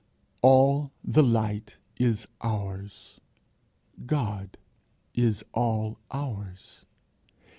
All 0.41 0.91
the 1.03 1.21
light 1.21 1.77
is 1.97 2.27
ours. 2.43 3.21
God 4.07 4.57
is 5.13 5.45
all 5.53 5.99
ours. 6.09 6.87